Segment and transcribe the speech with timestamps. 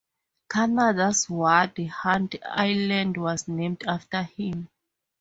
[0.49, 4.67] Canada's Ward Hunt Island was named after him.